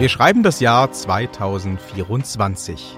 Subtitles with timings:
[0.00, 2.96] Wir schreiben das Jahr 2024.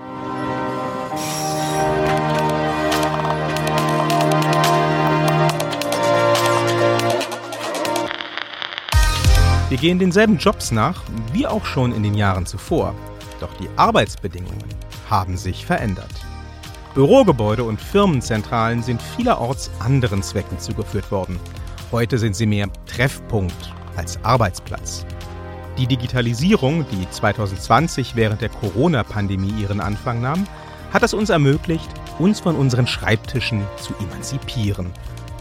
[9.68, 11.02] Wir gehen denselben Jobs nach
[11.32, 12.94] wie auch schon in den Jahren zuvor.
[13.40, 14.62] Doch die Arbeitsbedingungen
[15.10, 16.06] haben sich verändert.
[16.94, 21.40] Bürogebäude und Firmenzentralen sind vielerorts anderen Zwecken zugeführt worden.
[21.90, 25.04] Heute sind sie mehr Treffpunkt als Arbeitsplatz.
[25.78, 30.46] Die Digitalisierung, die 2020 während der Corona-Pandemie ihren Anfang nahm,
[30.92, 34.92] hat es uns ermöglicht, uns von unseren Schreibtischen zu emanzipieren.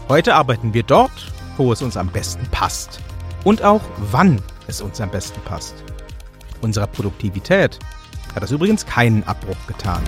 [0.08, 3.00] Heute arbeiten wir dort, wo es uns am besten passt.
[3.44, 5.74] Und auch wann es uns am besten passt.
[6.62, 7.78] Unserer Produktivität
[8.34, 10.02] hat das übrigens keinen Abbruch getan.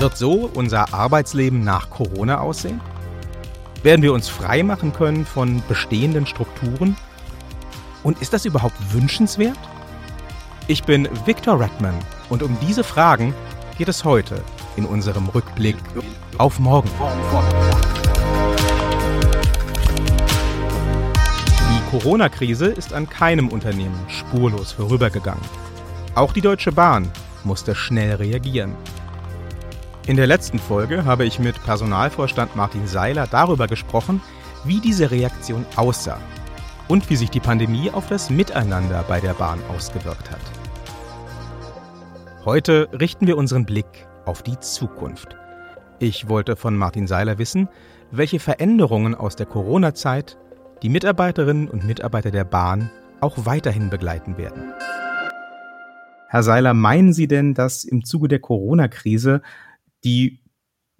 [0.00, 2.80] Wird so unser Arbeitsleben nach Corona aussehen?
[3.84, 6.96] Werden wir uns frei machen können von bestehenden Strukturen?
[8.02, 9.58] Und ist das überhaupt wünschenswert?
[10.66, 11.94] Ich bin Victor Redman
[12.28, 13.34] und um diese Fragen
[13.78, 14.42] geht es heute
[14.76, 15.76] in unserem Rückblick
[16.36, 16.90] auf morgen.
[21.70, 25.44] Die Corona-Krise ist an keinem Unternehmen spurlos vorübergegangen.
[26.14, 27.10] Auch die Deutsche Bahn
[27.44, 28.74] musste schnell reagieren.
[30.06, 34.20] In der letzten Folge habe ich mit Personalvorstand Martin Seiler darüber gesprochen,
[34.64, 36.18] wie diese Reaktion aussah
[36.88, 40.40] und wie sich die Pandemie auf das Miteinander bei der Bahn ausgewirkt hat.
[42.44, 45.36] Heute richten wir unseren Blick auf die Zukunft.
[45.98, 47.68] Ich wollte von Martin Seiler wissen,
[48.10, 50.38] welche Veränderungen aus der Corona-Zeit
[50.82, 54.72] die Mitarbeiterinnen und Mitarbeiter der Bahn auch weiterhin begleiten werden.
[56.28, 59.42] Herr Seiler, meinen Sie denn, dass im Zuge der Corona-Krise
[60.04, 60.40] die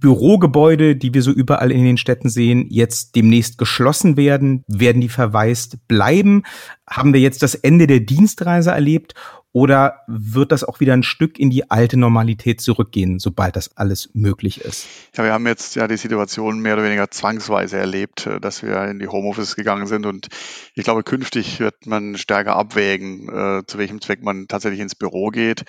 [0.00, 4.64] Bürogebäude, die wir so überall in den Städten sehen, jetzt demnächst geschlossen werden?
[4.68, 6.44] Werden die verwaist bleiben?
[6.88, 9.14] Haben wir jetzt das Ende der Dienstreise erlebt?
[9.52, 14.10] Oder wird das auch wieder ein Stück in die alte Normalität zurückgehen, sobald das alles
[14.12, 14.86] möglich ist?
[15.16, 18.84] Ja, wir haben jetzt ja die Situation mehr oder weniger zwangsweise erlebt, äh, dass wir
[18.84, 20.04] in die Homeoffice gegangen sind.
[20.06, 20.28] Und
[20.74, 25.30] ich glaube, künftig wird man stärker abwägen, äh, zu welchem Zweck man tatsächlich ins Büro
[25.30, 25.64] geht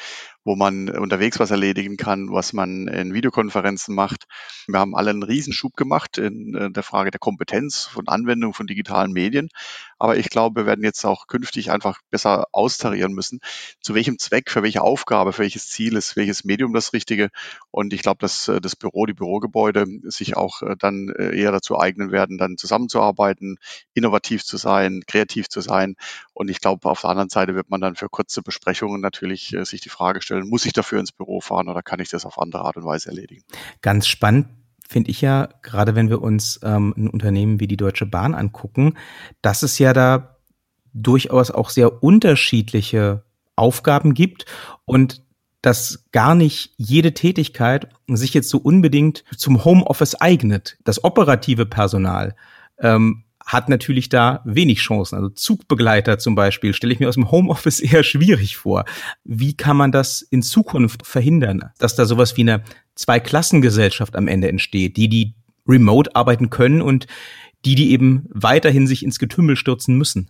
[0.46, 4.26] wo man unterwegs was erledigen kann, was man in Videokonferenzen macht.
[4.68, 8.66] Wir haben alle einen Riesenschub gemacht in äh, der Frage der Kompetenz von Anwendung von
[8.66, 9.50] digitalen Medien.
[9.98, 13.40] Aber ich glaube, wir werden jetzt auch künftig einfach besser austarieren müssen,
[13.82, 17.30] zu welchem Zweck, für welche Aufgabe, für welches Ziel ist welches Medium das Richtige.
[17.70, 21.78] Und ich glaube, dass äh, das Büro, die Bürogebäude sich auch äh, dann eher dazu
[21.78, 23.58] eignen werden, dann zusammenzuarbeiten,
[23.94, 25.96] innovativ zu sein, kreativ zu sein.
[26.34, 29.82] Und ich glaube, auf der anderen Seite wird man dann für kurze Besprechungen natürlich sich
[29.82, 32.64] die Frage stellen, muss ich dafür ins Büro fahren oder kann ich das auf andere
[32.64, 33.44] Art und Weise erledigen?
[33.82, 34.48] Ganz spannend
[34.88, 38.96] finde ich ja, gerade wenn wir uns ähm, ein Unternehmen wie die Deutsche Bahn angucken,
[39.42, 40.38] dass es ja da
[40.94, 43.24] durchaus auch sehr unterschiedliche
[43.56, 44.46] Aufgaben gibt
[44.86, 45.22] und
[45.62, 50.78] dass gar nicht jede Tätigkeit sich jetzt so unbedingt zum Homeoffice eignet.
[50.86, 52.36] Das operative Personal
[52.80, 55.16] ähm, hat natürlich da wenig Chancen.
[55.16, 58.86] Also Zugbegleiter zum Beispiel stelle ich mir aus dem Homeoffice eher schwierig vor.
[59.24, 64.50] Wie kann man das in Zukunft verhindern, dass da sowas wie eine Zweiklassengesellschaft am Ende
[64.50, 65.34] entsteht, die die
[65.68, 67.08] remote arbeiten können und
[67.66, 70.30] die, die eben weiterhin sich ins Getümmel stürzen müssen?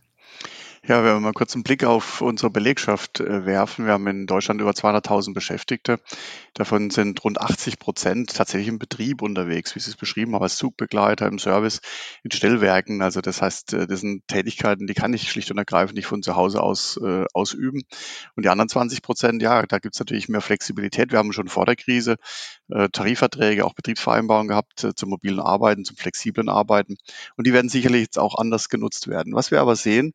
[0.90, 3.86] Ja, wenn wir mal kurz einen Blick auf unsere Belegschaft äh, werfen.
[3.86, 6.00] Wir haben in Deutschland über 200.000 Beschäftigte.
[6.56, 10.58] Davon sind rund 80 Prozent tatsächlich im Betrieb unterwegs, wie Sie es beschrieben haben, als
[10.58, 11.82] Zugbegleiter im Service,
[12.24, 13.04] in Stellwerken.
[13.04, 16.24] Also das heißt, äh, das sind Tätigkeiten, die kann ich schlicht und ergreifend nicht von
[16.24, 17.84] zu Hause aus äh, ausüben.
[18.36, 21.12] Und die anderen 20 Prozent, ja, da gibt es natürlich mehr Flexibilität.
[21.12, 22.16] Wir haben schon vor der Krise
[22.70, 26.98] äh, Tarifverträge, auch Betriebsvereinbarungen gehabt äh, zum mobilen Arbeiten, zum flexiblen Arbeiten.
[27.38, 29.36] Und die werden sicherlich jetzt auch anders genutzt werden.
[29.36, 30.14] Was wir aber sehen,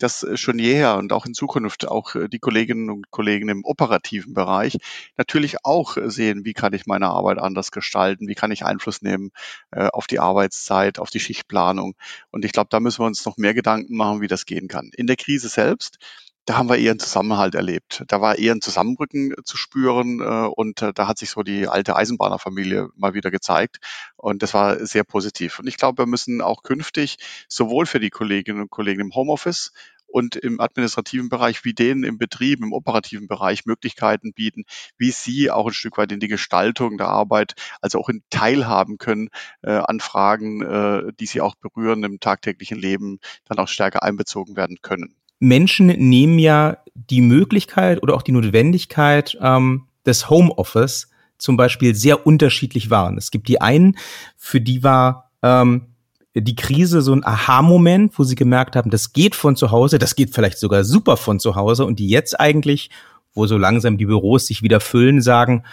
[0.00, 3.64] dass äh, schon jeher und auch in Zukunft auch äh, die Kolleginnen und Kollegen im
[3.64, 4.78] operativen Bereich
[5.16, 9.02] natürlich auch äh, sehen, wie kann ich meine Arbeit anders gestalten, wie kann ich Einfluss
[9.02, 9.30] nehmen
[9.70, 11.94] auf die Arbeitszeit, auf die Schichtplanung.
[12.30, 14.90] Und ich glaube, da müssen wir uns noch mehr Gedanken machen, wie das gehen kann.
[14.94, 15.98] In der Krise selbst
[16.46, 18.02] da haben wir eher einen Zusammenhalt erlebt.
[18.08, 22.88] Da war eher ein Zusammenrücken zu spüren und da hat sich so die alte Eisenbahnerfamilie
[22.96, 23.78] mal wieder gezeigt
[24.16, 25.58] und das war sehr positiv.
[25.60, 29.72] Und ich glaube, wir müssen auch künftig sowohl für die Kolleginnen und Kollegen im Homeoffice
[30.10, 34.64] und im administrativen Bereich wie denen im Betrieb, im operativen Bereich Möglichkeiten bieten,
[34.98, 38.98] wie sie auch ein Stück weit in die Gestaltung der Arbeit, also auch in Teilhaben
[38.98, 39.28] können
[39.62, 44.56] äh, an Fragen, äh, die sie auch berühren im tagtäglichen Leben, dann auch stärker einbezogen
[44.56, 45.14] werden können.
[45.38, 51.08] Menschen nehmen ja die Möglichkeit oder auch die Notwendigkeit ähm, des Homeoffice
[51.38, 53.14] zum Beispiel sehr unterschiedlich wahr.
[53.16, 53.96] Es gibt die einen,
[54.36, 55.86] für die war ähm,
[56.34, 60.14] die Krise so ein Aha-Moment, wo sie gemerkt haben, das geht von zu Hause, das
[60.14, 62.90] geht vielleicht sogar super von zu Hause und die jetzt eigentlich,
[63.34, 65.64] wo so langsam die Büros sich wieder füllen, sagen,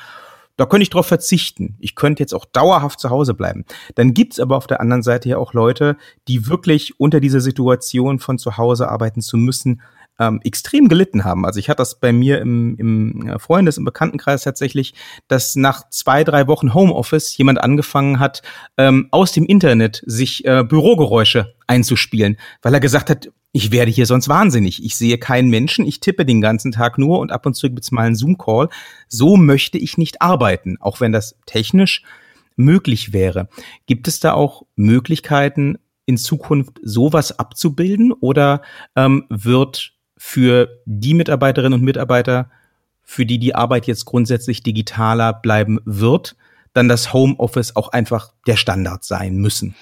[0.57, 1.77] da könnte ich drauf verzichten.
[1.79, 3.65] Ich könnte jetzt auch dauerhaft zu Hause bleiben.
[3.93, 8.17] Dann gibt's aber auf der anderen Seite ja auch Leute, die wirklich unter dieser Situation
[8.17, 9.81] von zu Hause arbeiten zu müssen,
[10.19, 11.45] ähm, extrem gelitten haben.
[11.45, 14.93] Also ich hatte das bei mir im, im äh, Freundes-, im Bekanntenkreis tatsächlich,
[15.27, 18.41] dass nach zwei, drei Wochen Homeoffice jemand angefangen hat,
[18.77, 24.05] ähm, aus dem Internet sich äh, Bürogeräusche einzuspielen, weil er gesagt hat, ich werde hier
[24.05, 24.83] sonst wahnsinnig.
[24.83, 27.91] Ich sehe keinen Menschen, ich tippe den ganzen Tag nur und ab und zu gibt's
[27.91, 28.69] mal einen Zoom-Call.
[29.07, 32.03] So möchte ich nicht arbeiten, auch wenn das technisch
[32.55, 33.49] möglich wäre.
[33.85, 38.61] Gibt es da auch Möglichkeiten, in Zukunft sowas abzubilden oder
[38.95, 42.49] ähm, wird für die Mitarbeiterinnen und Mitarbeiter,
[43.03, 46.35] für die die Arbeit jetzt grundsätzlich digitaler bleiben wird,
[46.73, 49.75] dann das Homeoffice auch einfach der Standard sein müssen?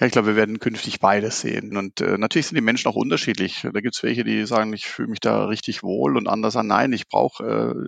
[0.00, 1.76] Ja, ich glaube, wir werden künftig beides sehen.
[1.76, 3.66] Und äh, natürlich sind die Menschen auch unterschiedlich.
[3.70, 6.68] Da gibt es welche, die sagen, ich fühle mich da richtig wohl und andere sagen,
[6.68, 7.44] nein, ich brauche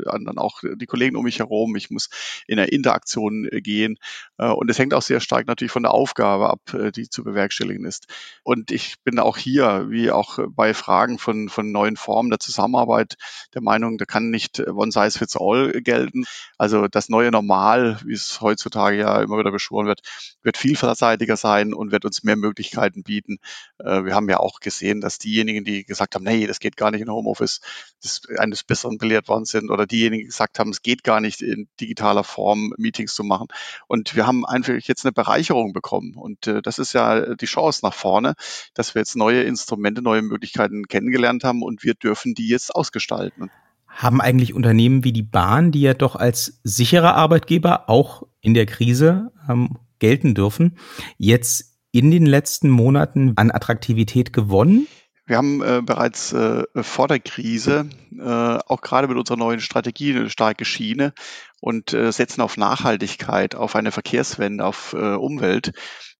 [0.06, 2.10] äh, dann auch die Kollegen um mich herum, ich muss
[2.46, 3.96] in der Interaktion äh, gehen.
[4.36, 7.24] Äh, und es hängt auch sehr stark natürlich von der Aufgabe ab, äh, die zu
[7.24, 8.08] bewerkstelligen ist.
[8.42, 13.14] Und ich bin auch hier, wie auch bei Fragen von, von neuen Formen der Zusammenarbeit,
[13.54, 16.24] der Meinung, da kann nicht one size fits all gelten.
[16.58, 20.02] Also das neue Normal, wie es heutzutage ja immer wieder beschworen wird,
[20.42, 23.38] wird vielseitiger sein und wird wird uns mehr Möglichkeiten bieten.
[23.78, 26.90] Äh, wir haben ja auch gesehen, dass diejenigen, die gesagt haben, nee, das geht gar
[26.90, 27.60] nicht in Homeoffice,
[28.02, 31.42] das eines Besseren belehrt worden sind oder diejenigen, die gesagt haben, es geht gar nicht
[31.42, 33.48] in digitaler Form Meetings zu machen.
[33.86, 36.14] Und wir haben einfach jetzt eine Bereicherung bekommen.
[36.14, 38.34] Und äh, das ist ja die Chance nach vorne,
[38.74, 43.50] dass wir jetzt neue Instrumente, neue Möglichkeiten kennengelernt haben und wir dürfen die jetzt ausgestalten.
[43.86, 48.64] Haben eigentlich Unternehmen wie die Bahn, die ja doch als sicherer Arbeitgeber auch in der
[48.64, 50.78] Krise ähm, gelten dürfen,
[51.16, 54.88] jetzt in den letzten Monaten an Attraktivität gewonnen?
[55.24, 60.14] Wir haben äh, bereits äh, vor der Krise äh, auch gerade mit unserer neuen Strategie
[60.14, 61.12] eine starke Schiene
[61.60, 65.72] und äh, setzen auf Nachhaltigkeit, auf eine Verkehrswende, auf äh, Umwelt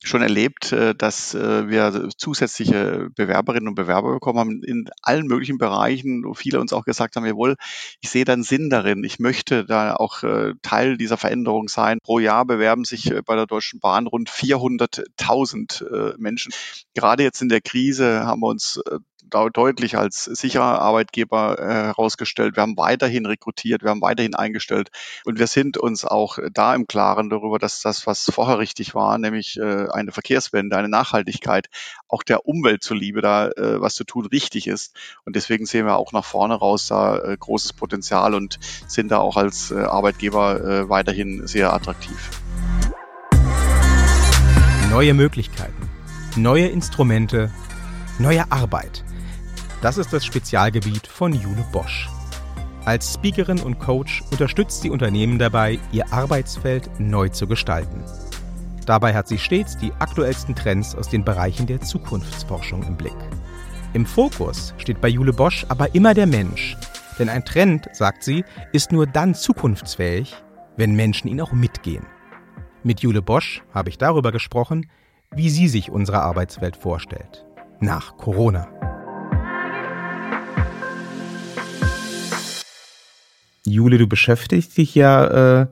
[0.05, 5.59] schon erlebt, äh, dass äh, wir zusätzliche Bewerberinnen und Bewerber bekommen haben in allen möglichen
[5.59, 7.57] Bereichen, wo viele uns auch gesagt haben, jawohl,
[8.01, 11.99] ich sehe da einen Sinn darin, ich möchte da auch äh, Teil dieser Veränderung sein.
[12.03, 16.53] Pro Jahr bewerben sich bei der Deutschen Bahn rund 400.000 Menschen.
[16.95, 18.81] Gerade jetzt in der Krise haben wir uns
[19.31, 22.57] deutlich als sicherer Arbeitgeber äh, herausgestellt.
[22.57, 24.91] Wir haben weiterhin rekrutiert, wir haben weiterhin eingestellt
[25.25, 29.17] und wir sind uns auch da im Klaren darüber, dass das, was vorher richtig war,
[29.19, 31.69] nämlich äh, eine Verkehrswende, eine Nachhaltigkeit,
[32.09, 34.95] auch der Umwelt zuliebe da äh, was zu tun, richtig ist.
[35.25, 39.37] Und deswegen sehen wir auch nach vorne raus da großes Potenzial und sind da auch
[39.37, 42.31] als Arbeitgeber weiterhin sehr attraktiv.
[44.91, 45.89] Neue Möglichkeiten,
[46.37, 47.51] neue Instrumente,
[48.19, 49.05] neue Arbeit.
[49.83, 52.09] Das ist das Spezialgebiet von Jule Bosch.
[52.85, 58.05] Als Speakerin und Coach unterstützt sie Unternehmen dabei, ihr Arbeitsfeld neu zu gestalten.
[58.87, 63.17] Dabei hat sie stets die aktuellsten Trends aus den Bereichen der Zukunftsforschung im Blick.
[63.93, 66.77] Im Fokus steht bei Jule Bosch aber immer der Mensch.
[67.19, 70.37] Denn ein Trend, sagt sie, ist nur dann zukunftsfähig,
[70.77, 72.07] wenn Menschen ihn auch mitgehen.
[72.85, 74.89] Mit Jule Bosch habe ich darüber gesprochen,
[75.33, 77.45] wie sie sich unsere Arbeitswelt vorstellt.
[77.81, 78.92] Nach Corona.
[83.65, 85.67] Jule, du beschäftigst dich ja äh,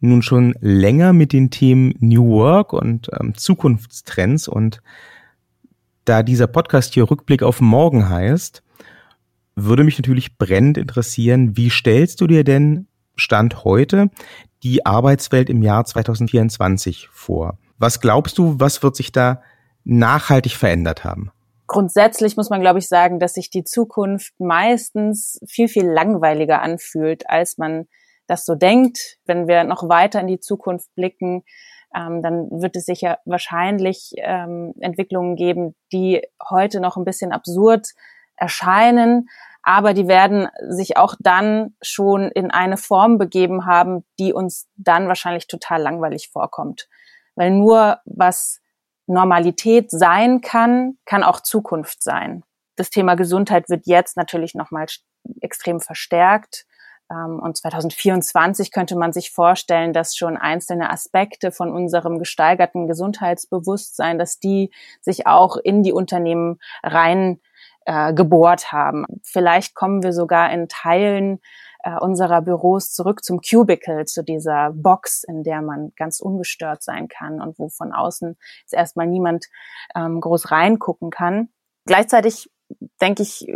[0.00, 4.82] nun schon länger mit den Themen New Work und ähm, Zukunftstrends und
[6.04, 8.62] da dieser Podcast hier Rückblick auf morgen heißt,
[9.56, 12.86] würde mich natürlich brennend interessieren, wie stellst du dir denn
[13.16, 14.10] Stand heute
[14.62, 17.58] die Arbeitswelt im Jahr 2024 vor?
[17.78, 19.42] Was glaubst du, was wird sich da
[19.84, 21.30] nachhaltig verändert haben?
[21.66, 27.28] Grundsätzlich muss man, glaube ich, sagen, dass sich die Zukunft meistens viel, viel langweiliger anfühlt,
[27.28, 27.88] als man
[28.26, 29.18] das so denkt.
[29.24, 31.44] Wenn wir noch weiter in die Zukunft blicken,
[31.94, 37.88] ähm, dann wird es sicher wahrscheinlich ähm, Entwicklungen geben, die heute noch ein bisschen absurd
[38.36, 39.28] erscheinen,
[39.62, 45.08] aber die werden sich auch dann schon in eine Form begeben haben, die uns dann
[45.08, 46.88] wahrscheinlich total langweilig vorkommt.
[47.34, 48.60] Weil nur was
[49.06, 52.42] Normalität sein kann, kann auch Zukunft sein.
[52.76, 54.86] Das Thema Gesundheit wird jetzt natürlich nochmal
[55.40, 56.66] extrem verstärkt.
[57.10, 64.18] Ähm, und 2024 könnte man sich vorstellen, dass schon einzelne Aspekte von unserem gesteigerten Gesundheitsbewusstsein,
[64.18, 64.70] dass die
[65.00, 67.40] sich auch in die Unternehmen rein
[67.86, 69.06] äh, gebohrt haben.
[69.22, 71.40] Vielleicht kommen wir sogar in Teilen
[71.86, 77.06] äh, unserer Büros zurück zum Cubicle, zu dieser Box, in der man ganz ungestört sein
[77.06, 79.46] kann und wo von außen jetzt erstmal niemand
[79.94, 81.48] ähm, groß reingucken kann.
[81.86, 82.50] Gleichzeitig
[83.00, 83.46] denke ich,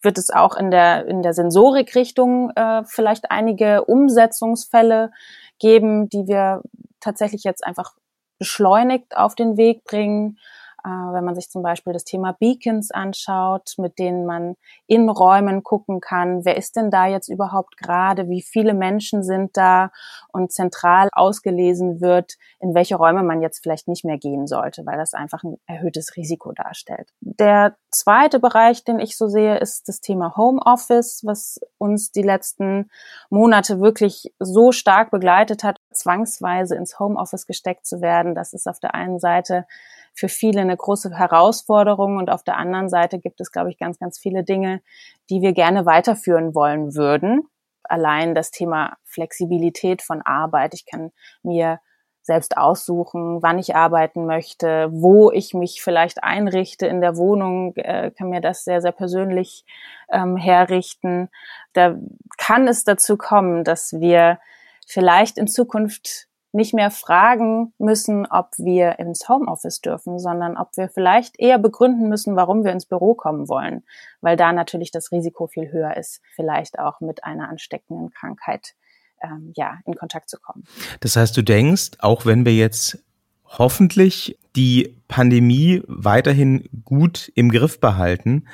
[0.00, 5.10] wird es auch in der, in der Sensorikrichtung äh, vielleicht einige Umsetzungsfälle
[5.58, 6.62] geben, die wir
[7.00, 7.92] tatsächlich jetzt einfach
[8.38, 10.38] beschleunigt auf den Weg bringen.
[10.84, 15.62] Äh, wenn man sich zum Beispiel das Thema Beacons anschaut, mit denen man in Räumen
[15.62, 19.90] gucken kann, wer ist denn da jetzt überhaupt gerade, wie viele Menschen sind da
[20.32, 24.98] und zentral ausgelesen wird, in welche Räume man jetzt vielleicht nicht mehr gehen sollte, weil
[24.98, 27.14] das einfach ein erhöhtes Risiko darstellt.
[27.20, 32.90] Der zweite Bereich, den ich so sehe, ist das Thema Homeoffice, was uns die letzten
[33.30, 38.34] Monate wirklich so stark begleitet hat, zwangsweise ins Homeoffice gesteckt zu werden.
[38.34, 39.66] Das ist auf der einen Seite
[40.14, 43.98] für viele eine große Herausforderung und auf der anderen Seite gibt es, glaube ich, ganz,
[43.98, 44.80] ganz viele Dinge,
[45.28, 47.48] die wir gerne weiterführen wollen würden.
[47.82, 50.74] Allein das Thema Flexibilität von Arbeit.
[50.74, 51.10] Ich kann
[51.42, 51.80] mir
[52.22, 58.10] selbst aussuchen, wann ich arbeiten möchte, wo ich mich vielleicht einrichte in der Wohnung, äh,
[58.12, 59.66] kann mir das sehr, sehr persönlich
[60.10, 61.28] ähm, herrichten.
[61.74, 61.96] Da
[62.38, 64.38] kann es dazu kommen, dass wir
[64.86, 70.88] vielleicht in Zukunft nicht mehr fragen müssen, ob wir ins Homeoffice dürfen, sondern ob wir
[70.88, 73.82] vielleicht eher begründen müssen, warum wir ins Büro kommen wollen,
[74.20, 78.74] weil da natürlich das Risiko viel höher ist, vielleicht auch mit einer ansteckenden Krankheit
[79.22, 80.64] ähm, ja in Kontakt zu kommen.
[81.00, 83.02] Das heißt, du denkst, auch wenn wir jetzt
[83.46, 88.46] hoffentlich die Pandemie weiterhin gut im Griff behalten,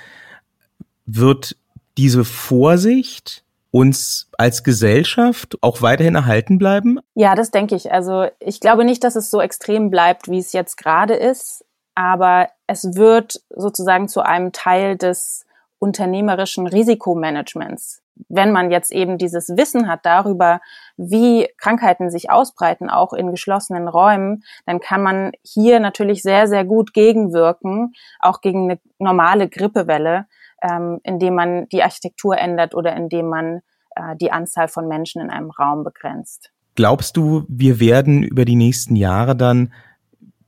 [1.04, 1.56] wird
[1.98, 7.00] diese Vorsicht uns als Gesellschaft auch weiterhin erhalten bleiben?
[7.14, 7.92] Ja, das denke ich.
[7.92, 12.48] Also ich glaube nicht, dass es so extrem bleibt, wie es jetzt gerade ist, aber
[12.66, 15.46] es wird sozusagen zu einem Teil des
[15.78, 18.02] unternehmerischen Risikomanagements.
[18.28, 20.60] Wenn man jetzt eben dieses Wissen hat darüber,
[20.98, 26.64] wie Krankheiten sich ausbreiten, auch in geschlossenen Räumen, dann kann man hier natürlich sehr, sehr
[26.64, 30.26] gut gegenwirken, auch gegen eine normale Grippewelle,
[30.62, 33.60] ähm, indem man die Architektur ändert oder indem man
[33.96, 36.50] äh, die Anzahl von Menschen in einem Raum begrenzt.
[36.74, 39.72] Glaubst du, wir werden über die nächsten Jahre dann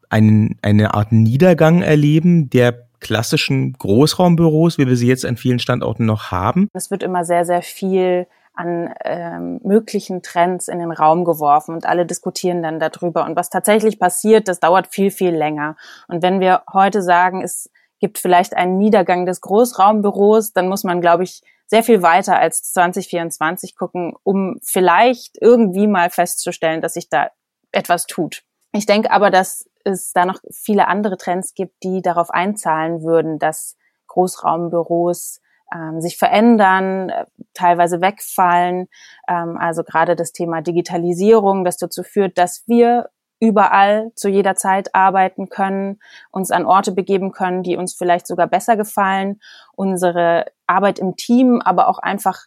[0.09, 6.07] einen, eine Art Niedergang erleben der klassischen Großraumbüros, wie wir sie jetzt an vielen Standorten
[6.07, 6.69] noch haben?
[6.73, 11.87] Es wird immer sehr, sehr viel an ähm, möglichen Trends in den Raum geworfen und
[11.87, 13.25] alle diskutieren dann darüber.
[13.25, 15.77] Und was tatsächlich passiert, das dauert viel, viel länger.
[16.07, 17.71] Und wenn wir heute sagen, es
[18.03, 22.65] gibt vielleicht einen Niedergang des Großraumbüros, dann muss man, glaube ich, sehr viel weiter als
[22.73, 27.31] 2024 gucken, um vielleicht irgendwie mal festzustellen, dass sich da
[27.71, 28.43] etwas tut.
[28.73, 33.39] Ich denke aber, dass es da noch viele andere Trends gibt, die darauf einzahlen würden,
[33.39, 33.77] dass
[34.09, 35.41] Großraumbüros
[35.73, 38.89] ähm, sich verändern, äh, teilweise wegfallen.
[39.29, 43.09] Ähm, also gerade das Thema Digitalisierung, das dazu führt, dass wir
[43.43, 45.99] überall zu jeder Zeit arbeiten können,
[46.31, 49.41] uns an Orte begeben können, die uns vielleicht sogar besser gefallen,
[49.75, 52.47] unsere Arbeit im Team aber auch einfach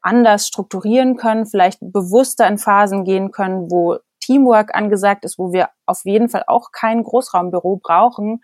[0.00, 5.68] anders strukturieren können, vielleicht bewusster in Phasen gehen können, wo Teamwork angesagt ist, wo wir
[5.86, 8.40] auf jeden Fall auch kein Großraumbüro brauchen.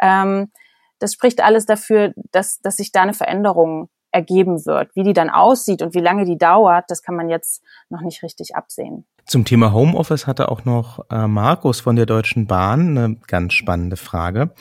[0.00, 0.52] Ähm,
[0.98, 4.94] das spricht alles dafür, dass, dass sich da eine Veränderung ergeben wird.
[4.94, 8.22] Wie die dann aussieht und wie lange die dauert, das kann man jetzt noch nicht
[8.22, 9.06] richtig absehen.
[9.28, 13.98] Zum Thema Homeoffice hatte auch noch äh, Markus von der Deutschen Bahn eine ganz spannende
[13.98, 14.54] Frage.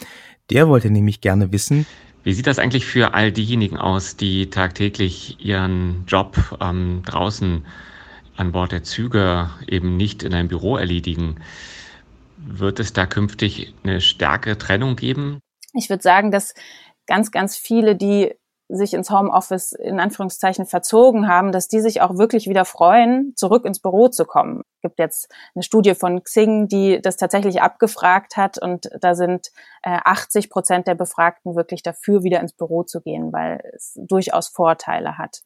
[0.49, 1.85] Der wollte nämlich gerne wissen,
[2.25, 7.65] wie sieht das eigentlich für all diejenigen aus, die tagtäglich ihren Job ähm, draußen
[8.35, 11.37] an Bord der Züge eben nicht in einem Büro erledigen?
[12.35, 15.39] Wird es da künftig eine stärkere Trennung geben?
[15.71, 16.53] Ich würde sagen, dass
[17.05, 18.33] ganz, ganz viele, die
[18.69, 23.65] sich ins Homeoffice in Anführungszeichen verzogen haben, dass die sich auch wirklich wieder freuen, zurück
[23.65, 24.61] ins Büro zu kommen.
[24.75, 29.51] Es gibt jetzt eine Studie von Xing, die das tatsächlich abgefragt hat und da sind
[29.83, 34.49] äh, 80 Prozent der Befragten wirklich dafür, wieder ins Büro zu gehen, weil es durchaus
[34.49, 35.41] Vorteile hat.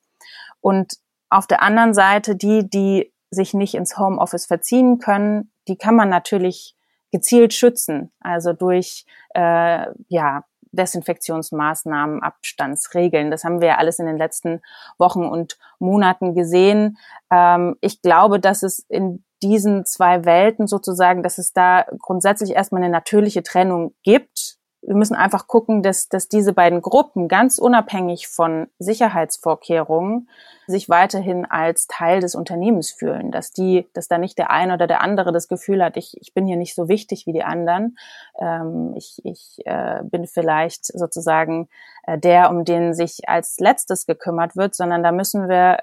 [0.59, 0.93] Und
[1.29, 6.09] auf der anderen Seite die, die sich nicht ins Homeoffice verziehen können, die kann man
[6.09, 6.75] natürlich
[7.11, 13.31] gezielt schützen, also durch äh, ja Desinfektionsmaßnahmen, Abstandsregeln.
[13.31, 14.61] Das haben wir ja alles in den letzten
[14.97, 16.97] Wochen und Monaten gesehen.
[17.31, 22.83] Ähm, ich glaube, dass es in diesen zwei Welten sozusagen, dass es da grundsätzlich erstmal
[22.83, 28.27] eine natürliche Trennung gibt wir müssen einfach gucken, dass, dass diese beiden Gruppen ganz unabhängig
[28.27, 30.27] von Sicherheitsvorkehrungen
[30.65, 34.87] sich weiterhin als Teil des Unternehmens fühlen, dass die, dass da nicht der eine oder
[34.87, 37.97] der andere das Gefühl hat, ich, ich bin hier nicht so wichtig wie die anderen,
[38.39, 41.69] ähm, ich, ich äh, bin vielleicht sozusagen
[42.03, 45.79] äh, der, um den sich als letztes gekümmert wird, sondern da müssen wir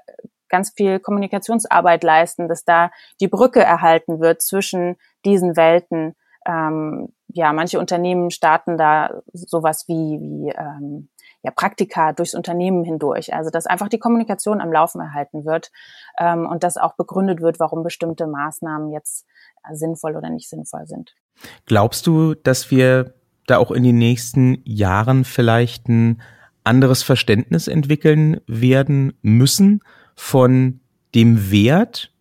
[0.49, 2.90] ganz viel Kommunikationsarbeit leisten, dass da
[3.21, 6.17] die Brücke erhalten wird zwischen diesen Welten.
[6.47, 11.08] Ähm, ja, manche Unternehmen starten da sowas wie, wie ähm,
[11.42, 13.35] ja, Praktika durchs Unternehmen hindurch.
[13.35, 15.70] Also dass einfach die Kommunikation am Laufen erhalten wird
[16.18, 19.26] ähm, und dass auch begründet wird, warum bestimmte Maßnahmen jetzt
[19.68, 21.14] äh, sinnvoll oder nicht sinnvoll sind.
[21.66, 23.14] Glaubst du, dass wir
[23.47, 26.20] da auch in den nächsten Jahren vielleicht ein
[26.64, 29.80] anderes Verständnis entwickeln werden müssen
[30.16, 30.80] von
[31.14, 32.12] dem Wert,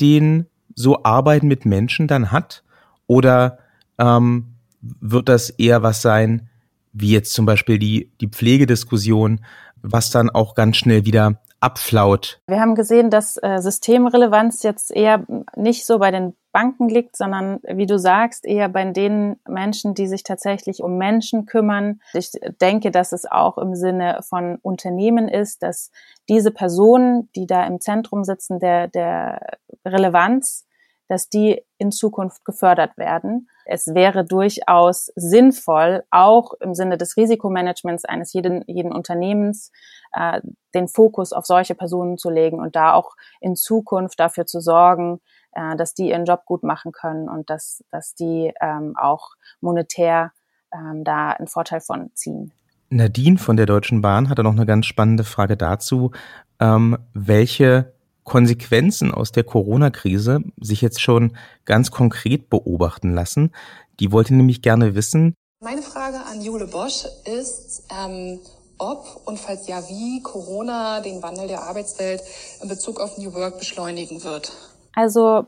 [0.00, 2.64] den so Arbeiten mit Menschen dann hat?
[3.06, 3.58] Oder
[3.98, 4.53] ähm,
[5.00, 6.48] wird das eher was sein,
[6.92, 9.44] wie jetzt zum Beispiel die, die Pflegediskussion,
[9.82, 12.40] was dann auch ganz schnell wieder abflaut.
[12.46, 15.24] Wir haben gesehen, dass äh, Systemrelevanz jetzt eher
[15.56, 20.06] nicht so bei den Banken liegt, sondern wie du sagst, eher bei den Menschen, die
[20.06, 22.00] sich tatsächlich um Menschen kümmern.
[22.12, 25.90] Ich denke, dass es auch im Sinne von Unternehmen ist, dass
[26.28, 30.66] diese Personen, die da im Zentrum sitzen, der, der Relevanz,
[31.08, 33.48] dass die in Zukunft gefördert werden.
[33.66, 39.72] Es wäre durchaus sinnvoll, auch im Sinne des Risikomanagements eines jeden, jeden Unternehmens,
[40.12, 40.40] äh,
[40.74, 45.20] den Fokus auf solche Personen zu legen und da auch in Zukunft dafür zu sorgen,
[45.52, 49.30] äh, dass die ihren Job gut machen können und dass, dass die ähm, auch
[49.60, 50.32] monetär
[50.72, 52.52] ähm, da einen Vorteil von ziehen.
[52.90, 56.12] Nadine von der Deutschen Bahn hatte noch eine ganz spannende Frage dazu,
[56.60, 57.93] ähm, welche
[58.24, 63.52] Konsequenzen aus der Corona-Krise sich jetzt schon ganz konkret beobachten lassen.
[64.00, 65.34] Die wollte nämlich gerne wissen.
[65.62, 68.40] Meine Frage an Jule Bosch ist, ähm,
[68.78, 72.22] ob und falls ja, wie Corona den Wandel der Arbeitswelt
[72.60, 74.52] in Bezug auf New Work beschleunigen wird.
[74.94, 75.46] Also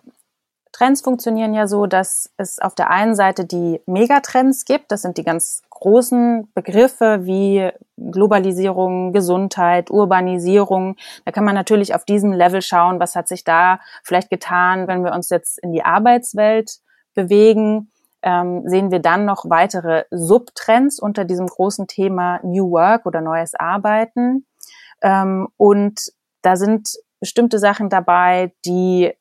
[0.72, 4.92] Trends funktionieren ja so, dass es auf der einen Seite die Megatrends gibt.
[4.92, 10.96] Das sind die ganz großen Begriffe wie Globalisierung, Gesundheit, Urbanisierung.
[11.24, 15.04] Da kann man natürlich auf diesem Level schauen, was hat sich da vielleicht getan, wenn
[15.04, 16.78] wir uns jetzt in die Arbeitswelt
[17.14, 17.90] bewegen.
[18.22, 23.54] Ähm, sehen wir dann noch weitere Subtrends unter diesem großen Thema New Work oder neues
[23.54, 24.46] Arbeiten.
[25.02, 29.12] Ähm, und da sind bestimmte Sachen dabei, die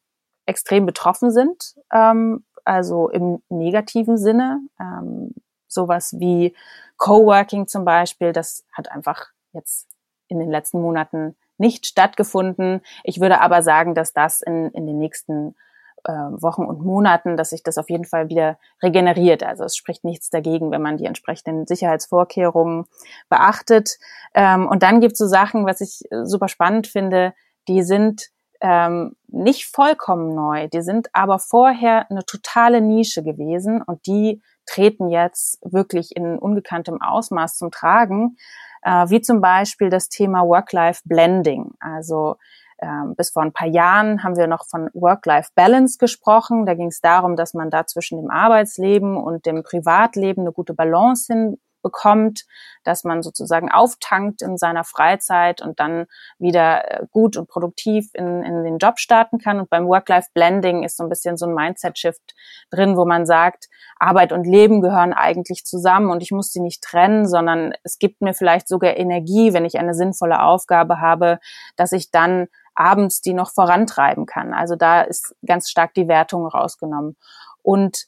[0.46, 4.60] extrem betroffen sind, ähm, also im negativen Sinne.
[4.80, 5.34] Ähm,
[5.76, 6.56] sowas wie
[6.98, 9.88] Coworking zum Beispiel, das hat einfach jetzt
[10.28, 12.82] in den letzten Monaten nicht stattgefunden.
[13.04, 15.56] Ich würde aber sagen, dass das in, in den nächsten
[16.04, 19.44] äh, Wochen und Monaten, dass sich das auf jeden Fall wieder regeneriert.
[19.44, 22.86] Also es spricht nichts dagegen, wenn man die entsprechenden Sicherheitsvorkehrungen
[23.30, 23.98] beachtet.
[24.34, 27.34] Ähm, und dann gibt es so Sachen, was ich super spannend finde,
[27.68, 28.30] die sind
[28.62, 35.10] ähm, nicht vollkommen neu, die sind aber vorher eine totale Nische gewesen und die treten
[35.10, 38.38] jetzt wirklich in ungekanntem Ausmaß zum Tragen,
[38.84, 41.72] äh, wie zum Beispiel das Thema Work-Life-Blending.
[41.80, 42.38] Also
[42.82, 46.66] ähm, bis vor ein paar Jahren haben wir noch von Work-Life-Balance gesprochen.
[46.66, 50.74] Da ging es darum, dass man da zwischen dem Arbeitsleben und dem Privatleben eine gute
[50.74, 52.46] Balance hin bekommt,
[52.84, 56.08] dass man sozusagen auftankt in seiner Freizeit und dann
[56.40, 59.60] wieder äh, gut und produktiv in, in den Job starten kann.
[59.60, 62.34] Und beim Work-Life-Blending ist so ein bisschen so ein Mindset-Shift
[62.72, 66.84] drin, wo man sagt, Arbeit und Leben gehören eigentlich zusammen und ich muss sie nicht
[66.84, 71.40] trennen, sondern es gibt mir vielleicht sogar Energie, wenn ich eine sinnvolle Aufgabe habe,
[71.76, 74.56] dass ich dann abends die noch vorantreiben kann.
[74.56, 77.16] Also da ist ganz stark die Wertung rausgenommen.
[77.62, 78.08] Und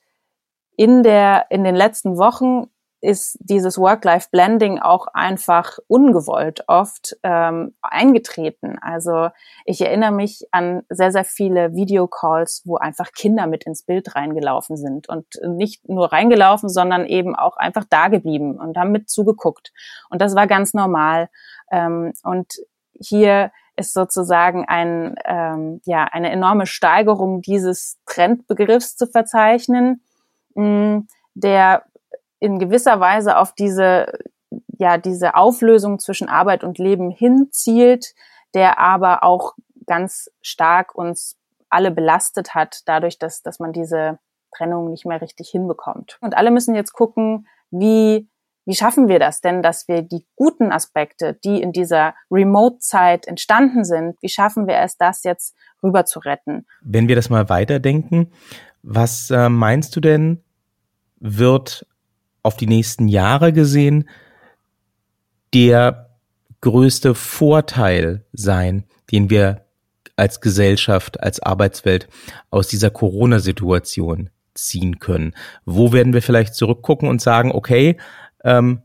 [0.76, 8.80] in der, in den letzten Wochen ist dieses Work-Life-Blending auch einfach ungewollt oft ähm, eingetreten.
[8.82, 9.30] Also
[9.66, 14.78] ich erinnere mich an sehr, sehr viele Videocalls, wo einfach Kinder mit ins Bild reingelaufen
[14.78, 19.74] sind und nicht nur reingelaufen, sondern eben auch einfach da geblieben und haben mit zugeguckt.
[20.10, 21.30] Und das war ganz normal.
[21.72, 22.56] Ähm, und
[23.00, 30.02] hier ist sozusagen ein, ähm, ja, eine enorme Steigerung dieses Trendbegriffs zu verzeichnen,
[30.56, 31.84] mh, mm, der
[32.40, 34.12] in gewisser Weise auf diese,
[34.78, 38.14] ja, diese Auflösung zwischen Arbeit und Leben hinzielt,
[38.54, 39.54] der aber auch
[39.86, 41.38] ganz stark uns
[41.70, 44.20] alle belastet hat, dadurch, dass, dass man diese
[44.56, 46.18] Trennung nicht mehr richtig hinbekommt.
[46.22, 48.30] Und alle müssen jetzt gucken, wie,
[48.66, 53.84] wie schaffen wir das denn, dass wir die guten Aspekte, die in dieser Remote-Zeit entstanden
[53.84, 56.66] sind, wie schaffen wir es, das jetzt rüber zu retten?
[56.82, 58.32] Wenn wir das mal weiterdenken,
[58.82, 60.44] was äh, meinst du denn,
[61.20, 61.86] wird
[62.48, 64.10] auf die nächsten Jahre gesehen
[65.54, 66.10] der
[66.62, 69.66] größte Vorteil sein, den wir
[70.16, 72.08] als Gesellschaft, als Arbeitswelt
[72.50, 75.34] aus dieser Corona-Situation ziehen können?
[75.66, 77.98] Wo werden wir vielleicht zurückgucken und sagen, okay,
[78.44, 78.82] ähm,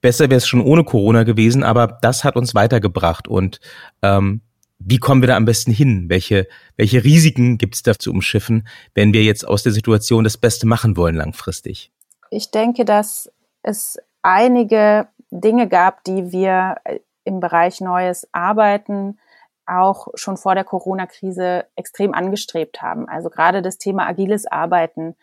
[0.00, 3.60] besser wäre es schon ohne Corona gewesen, aber das hat uns weitergebracht und
[4.02, 4.40] ähm,
[4.78, 6.08] Wie kommen wir da am besten hin?
[6.08, 10.38] Welche, welche Risiken gibt es da zu umschiffen, wenn wir jetzt aus der Situation das
[10.38, 11.92] Beste machen wollen langfristig?
[12.30, 13.30] Ich denke, dass
[13.62, 19.18] es einige Dinge gab, die wir äh, im Bereich neues Arbeiten
[19.66, 23.08] auch schon vor der Corona-Krise extrem angestrebt haben.
[23.08, 25.16] Also gerade das Thema agiles Arbeiten,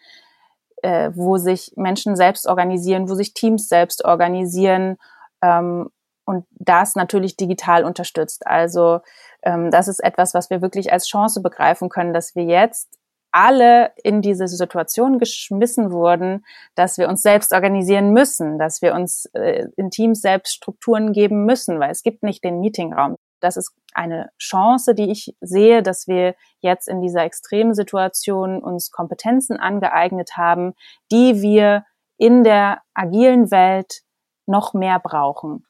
[0.84, 4.98] äh, wo sich Menschen selbst organisieren, wo sich Teams selbst organisieren
[5.42, 5.90] ähm,
[6.26, 8.48] und das natürlich digital unterstützt.
[8.48, 9.02] Also
[9.42, 12.97] ähm, das ist etwas, was wir wirklich als Chance begreifen können, dass wir jetzt
[13.38, 19.26] alle in diese Situation geschmissen wurden, dass wir uns selbst organisieren müssen, dass wir uns
[19.34, 23.16] äh, in Teams selbst Strukturen geben müssen, weil es gibt nicht den Meetingraum.
[23.40, 28.90] Das ist eine Chance, die ich sehe, dass wir jetzt in dieser extremen Situation uns
[28.90, 30.74] Kompetenzen angeeignet haben,
[31.12, 31.86] die wir
[32.18, 34.02] in der agilen Welt
[34.48, 35.68] noch mehr brauchen.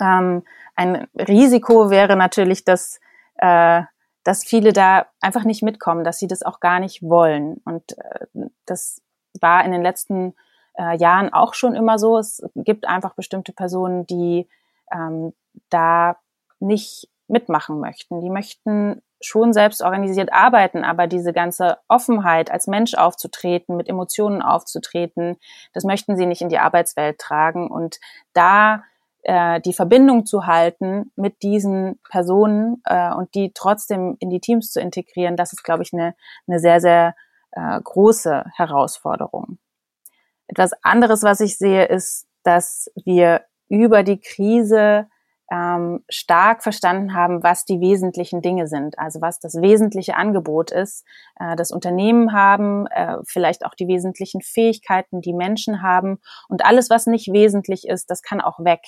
[0.00, 2.98] Ähm, ein Risiko wäre natürlich, dass
[3.36, 3.82] äh,
[4.24, 7.60] dass viele da einfach nicht mitkommen, dass sie das auch gar nicht wollen.
[7.64, 8.26] Und äh,
[8.66, 9.02] das
[9.40, 10.34] war in den letzten
[10.78, 12.18] äh, Jahren auch schon immer so.
[12.18, 14.48] Es gibt einfach bestimmte Personen, die
[14.92, 15.34] ähm,
[15.68, 16.16] da
[16.58, 18.20] nicht mitmachen möchten.
[18.20, 24.42] Die möchten schon selbst organisiert arbeiten, aber diese ganze Offenheit, als Mensch aufzutreten, mit Emotionen
[24.42, 25.36] aufzutreten,
[25.72, 27.68] das möchten sie nicht in die Arbeitswelt tragen.
[27.68, 28.00] Und
[28.34, 28.82] da
[29.24, 34.70] äh, die Verbindung zu halten mit diesen Personen äh, und die trotzdem in die Teams
[34.70, 36.14] zu integrieren, das ist, glaube ich, eine,
[36.46, 37.14] eine sehr, sehr
[37.52, 39.58] äh, große Herausforderung.
[40.46, 45.08] Etwas anderes, was ich sehe, ist, dass wir über die Krise
[45.50, 51.04] ähm, stark verstanden haben, was die wesentlichen Dinge sind, also was das wesentliche Angebot ist,
[51.38, 56.90] äh, das Unternehmen haben, äh, vielleicht auch die wesentlichen Fähigkeiten, die Menschen haben und alles,
[56.90, 58.80] was nicht wesentlich ist, das kann auch weg.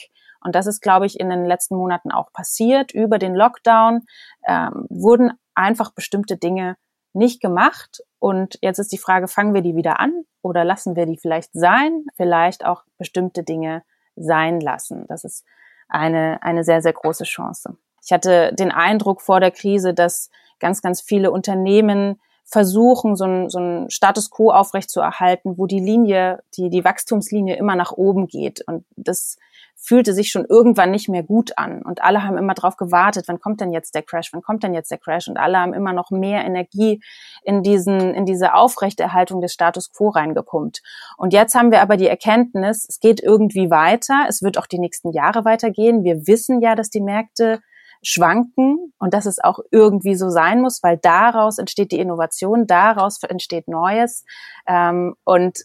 [0.42, 2.92] Und das ist, glaube ich, in den letzten Monaten auch passiert.
[2.92, 4.06] Über den Lockdown
[4.46, 6.76] ähm, wurden einfach bestimmte Dinge
[7.12, 8.02] nicht gemacht.
[8.18, 11.50] Und jetzt ist die Frage, fangen wir die wieder an oder lassen wir die vielleicht
[11.52, 12.04] sein?
[12.16, 13.82] Vielleicht auch bestimmte Dinge
[14.14, 15.06] sein lassen.
[15.08, 15.44] Das ist
[15.88, 17.76] eine, eine sehr, sehr große Chance.
[18.04, 23.50] Ich hatte den Eindruck vor der Krise, dass ganz, ganz viele Unternehmen versuchen, so ein,
[23.50, 28.62] so ein Status quo aufrechtzuerhalten, wo die Linie, die, die Wachstumslinie immer nach oben geht.
[28.66, 29.36] Und das
[29.74, 31.82] fühlte sich schon irgendwann nicht mehr gut an.
[31.82, 34.74] Und alle haben immer darauf gewartet, wann kommt denn jetzt der Crash, wann kommt denn
[34.74, 35.28] jetzt der Crash?
[35.28, 37.02] Und alle haben immer noch mehr Energie
[37.42, 40.82] in diesen, in diese Aufrechterhaltung des Status quo reingepumpt.
[41.16, 44.26] Und jetzt haben wir aber die Erkenntnis, es geht irgendwie weiter.
[44.28, 46.04] Es wird auch die nächsten Jahre weitergehen.
[46.04, 47.60] Wir wissen ja, dass die Märkte
[48.06, 53.20] schwanken und dass es auch irgendwie so sein muss, weil daraus entsteht die Innovation, daraus
[53.24, 54.24] entsteht Neues.
[54.68, 55.64] Ähm, und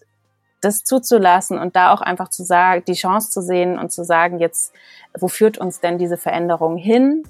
[0.59, 4.39] das zuzulassen und da auch einfach zu sagen, die Chance zu sehen und zu sagen,
[4.39, 4.73] jetzt,
[5.19, 7.23] wo führt uns denn diese Veränderung hin?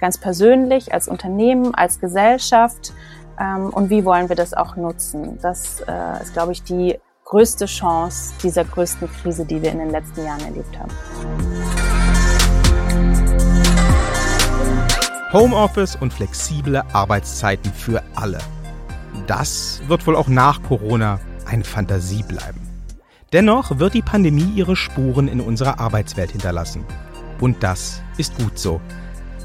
[0.00, 2.94] Ganz persönlich, als Unternehmen, als Gesellschaft
[3.38, 5.38] ähm, und wie wollen wir das auch nutzen?
[5.42, 9.90] Das äh, ist, glaube ich, die größte Chance dieser größten Krise, die wir in den
[9.90, 11.85] letzten Jahren erlebt haben.
[15.32, 18.38] Homeoffice und flexible Arbeitszeiten für alle.
[19.26, 22.60] Das wird wohl auch nach Corona eine Fantasie bleiben.
[23.32, 26.84] Dennoch wird die Pandemie ihre Spuren in unserer Arbeitswelt hinterlassen.
[27.40, 28.80] Und das ist gut so.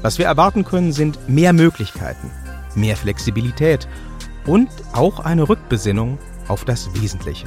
[0.02, 2.30] Was wir erwarten können, sind mehr Möglichkeiten,
[2.76, 3.88] mehr Flexibilität
[4.46, 7.46] und auch eine Rückbesinnung auf das Wesentliche.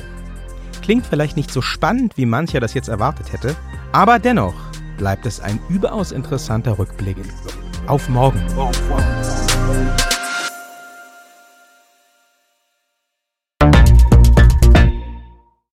[0.82, 3.56] Klingt vielleicht nicht so spannend, wie mancher das jetzt erwartet hätte,
[3.94, 4.56] aber dennoch
[4.98, 7.65] bleibt es ein überaus interessanter Rückblick morgen.
[7.88, 8.42] Auf morgen.